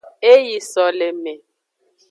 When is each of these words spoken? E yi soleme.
E 0.31 0.33
yi 0.47 0.57
soleme. 0.71 1.33